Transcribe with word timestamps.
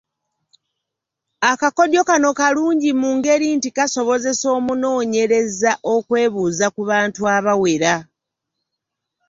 Akakodyo 1.51 2.01
kano 2.09 2.29
kalungi 2.39 2.91
mu 3.01 3.09
ngeri 3.17 3.47
nti 3.57 3.69
kasobozesa 3.77 4.45
omunoonyereza 4.57 5.71
okwebuuza 5.95 6.67
ku 6.75 6.81
bantu 6.89 7.21
abawera. 7.35 7.93